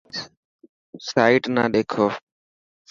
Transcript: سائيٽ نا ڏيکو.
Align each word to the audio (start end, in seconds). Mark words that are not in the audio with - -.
سائيٽ 1.09 1.43
نا 1.55 1.63
ڏيکو. 1.73 2.05